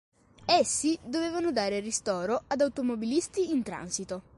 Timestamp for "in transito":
3.51-4.23